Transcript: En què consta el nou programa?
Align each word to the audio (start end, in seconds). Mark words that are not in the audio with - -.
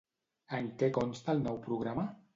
En 0.59 0.71
què 0.81 0.89
consta 0.97 1.37
el 1.37 1.45
nou 1.49 1.63
programa? 1.69 2.11